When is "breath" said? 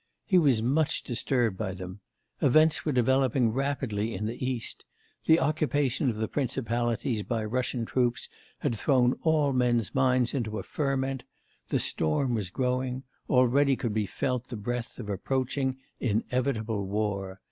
14.57-14.97